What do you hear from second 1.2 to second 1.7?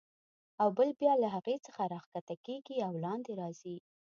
له هغې